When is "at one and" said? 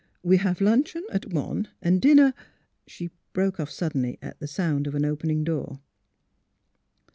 1.11-2.01